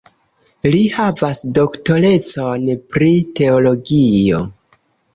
Li 0.75 0.79
havas 0.93 1.43
doktorecon 1.59 2.67
pri 2.97 3.13
teologio. 3.41 4.45